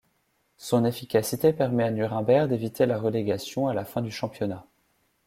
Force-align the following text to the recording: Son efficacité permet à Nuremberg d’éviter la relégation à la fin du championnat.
Son 0.57 0.83
efficacité 0.83 1.53
permet 1.53 1.83
à 1.83 1.91
Nuremberg 1.91 2.49
d’éviter 2.49 2.87
la 2.87 2.97
relégation 2.97 3.67
à 3.67 3.75
la 3.75 3.85
fin 3.85 4.01
du 4.01 4.09
championnat. 4.09 4.65